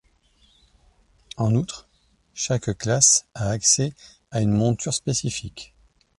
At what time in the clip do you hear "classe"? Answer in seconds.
2.75-3.27